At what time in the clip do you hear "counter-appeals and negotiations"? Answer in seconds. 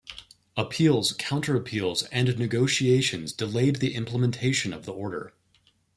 1.19-3.31